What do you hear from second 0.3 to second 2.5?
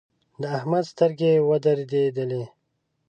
د احمد سترګې ودرېدلې.